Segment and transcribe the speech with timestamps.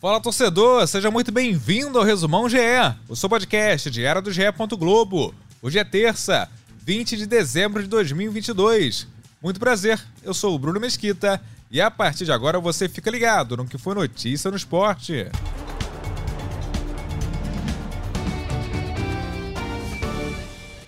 [0.00, 2.56] Fala torcedor, seja muito bem-vindo ao Resumão GE,
[3.06, 4.44] o seu podcast diário do GE.
[4.78, 5.34] Globo.
[5.60, 6.48] Hoje é terça,
[6.86, 9.06] 20 de dezembro de 2022.
[9.42, 11.38] Muito prazer, eu sou o Bruno Mesquita
[11.70, 15.26] e a partir de agora você fica ligado no que foi notícia no esporte.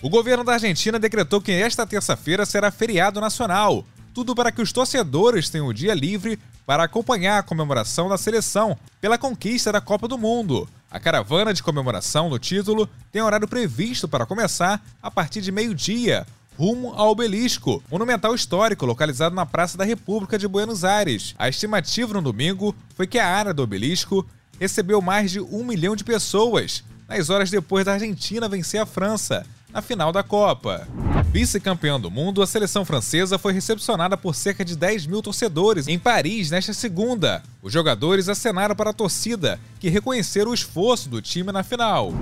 [0.00, 4.72] O governo da Argentina decretou que esta terça-feira será feriado nacional, tudo para que os
[4.72, 10.06] torcedores tenham o dia livre para acompanhar a comemoração da seleção pela conquista da Copa
[10.06, 10.68] do Mundo.
[10.90, 16.26] A caravana de comemoração do título tem horário previsto para começar a partir de meio-dia,
[16.58, 21.34] rumo ao Obelisco, monumental histórico localizado na Praça da República de Buenos Aires.
[21.38, 24.26] A estimativa no domingo foi que a área do Obelisco
[24.60, 29.46] recebeu mais de um milhão de pessoas, nas horas depois da Argentina vencer a França
[29.72, 30.86] na final da Copa.
[31.32, 35.98] Vice-campeã do mundo, a seleção francesa foi recepcionada por cerca de 10 mil torcedores em
[35.98, 37.42] Paris nesta segunda.
[37.62, 42.12] Os jogadores acenaram para a torcida, que reconheceram o esforço do time na final.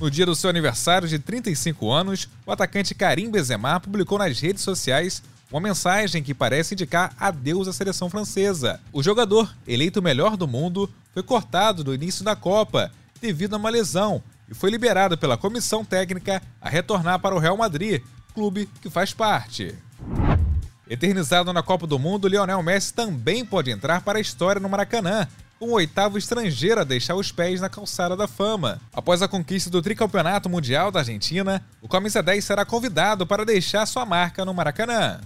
[0.00, 4.64] No dia do seu aniversário de 35 anos, o atacante Karim Benzema publicou nas redes
[4.64, 8.80] sociais uma mensagem que parece indicar adeus à seleção francesa.
[8.92, 13.70] O jogador, eleito melhor do mundo, foi cortado do início da Copa devido a uma
[13.70, 18.02] lesão e foi liberado pela comissão técnica a retornar para o Real Madrid,
[18.36, 19.74] clube que faz parte.
[20.88, 25.26] Eternizado na Copa do Mundo, Lionel Messi também pode entrar para a história no Maracanã,
[25.58, 28.78] o oitavo estrangeiro a deixar os pés na calçada da fama.
[28.92, 33.86] Após a conquista do tricampeonato mundial da Argentina, o camisa 10 será convidado para deixar
[33.86, 35.18] sua marca no Maracanã.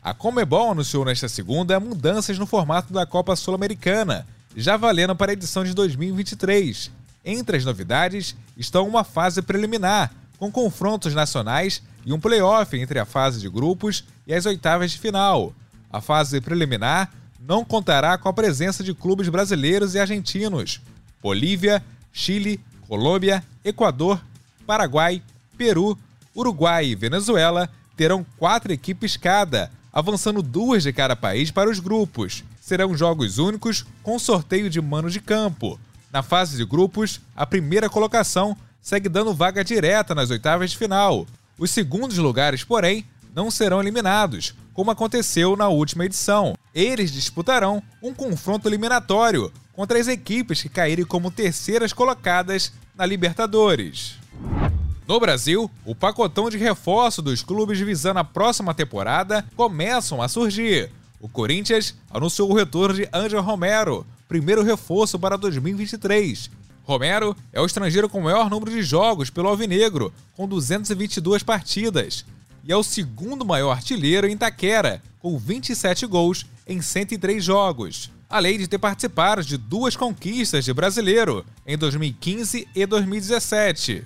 [0.00, 4.24] A Comebol anunciou nesta segunda mudanças no formato da Copa Sul-Americana,
[4.56, 6.92] já valendo para a edição de 2023.
[7.24, 13.04] Entre as novidades estão uma fase preliminar, com confrontos nacionais e um playoff entre a
[13.04, 15.52] fase de grupos e as oitavas de final.
[15.90, 20.80] A fase preliminar não contará com a presença de clubes brasileiros e argentinos.
[21.22, 24.20] Bolívia, Chile, Colômbia, Equador,
[24.66, 25.22] Paraguai,
[25.56, 25.96] Peru,
[26.34, 32.42] Uruguai e Venezuela terão quatro equipes cada, avançando duas de cada país para os grupos.
[32.60, 35.78] Serão jogos únicos com sorteio de mano de campo.
[36.12, 41.26] Na fase de grupos, a primeira colocação segue dando vaga direta nas oitavas de final.
[41.58, 46.54] Os segundos lugares, porém, não serão eliminados, como aconteceu na última edição.
[46.74, 54.18] Eles disputarão um confronto eliminatório contra as equipes que caírem como terceiras colocadas na Libertadores.
[55.06, 60.90] No Brasil, o pacotão de reforço dos clubes visando a próxima temporada começam a surgir.
[61.20, 66.50] O Corinthians anunciou o retorno de Angel Romero, primeiro reforço para 2023.
[66.84, 72.24] Romero é o estrangeiro com o maior número de jogos pelo Alvinegro, com 222 partidas,
[72.62, 78.58] e é o segundo maior artilheiro em Taquera, com 27 gols em 103 jogos, além
[78.58, 84.04] de ter participado de duas conquistas de brasileiro em 2015 e 2017.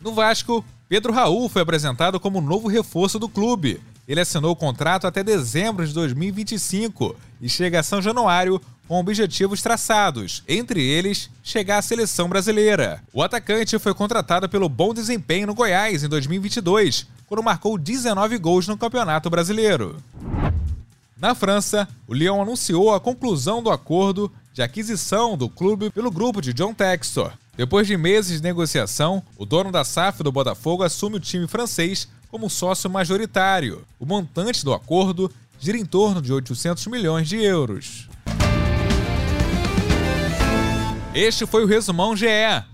[0.00, 3.80] No Vasco, Pedro Raul foi apresentado como novo reforço do clube.
[4.08, 9.60] Ele assinou o contrato até dezembro de 2025 e chega a São Januário com objetivos
[9.62, 13.02] traçados, entre eles chegar à seleção brasileira.
[13.12, 18.68] O atacante foi contratado pelo bom desempenho no Goiás em 2022, quando marcou 19 gols
[18.68, 19.96] no Campeonato Brasileiro.
[21.16, 26.40] Na França, o Lyon anunciou a conclusão do acordo de aquisição do clube pelo grupo
[26.40, 27.32] de John Textor.
[27.56, 32.06] Depois de meses de negociação, o dono da SAF do Botafogo assume o time francês
[32.36, 33.82] como sócio majoritário.
[33.98, 38.10] O montante do acordo gira em torno de 800 milhões de euros.
[41.14, 42.26] Este foi o Resumão GE,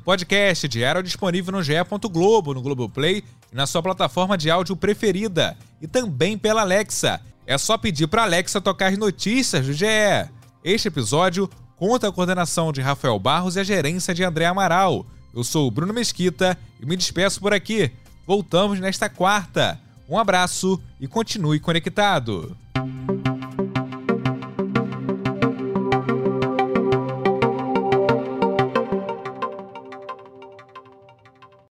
[0.05, 3.23] podcast diário disponível no ge.globo, no Globoplay
[3.53, 7.21] e na sua plataforma de áudio preferida, e também pela Alexa.
[7.47, 9.87] É só pedir para Alexa tocar as notícias do GE.
[10.65, 15.07] Este episódio conta a coordenação de Rafael Barros e a gerência de André Amaral.
[15.33, 17.93] Eu sou o Bruno Mesquita e me despeço por aqui.
[18.27, 19.79] Voltamos nesta quarta.
[20.09, 22.57] Um abraço e continue conectado.